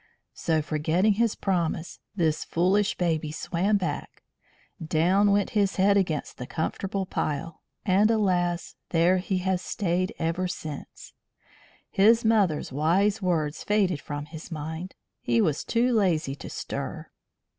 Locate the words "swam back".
3.31-4.23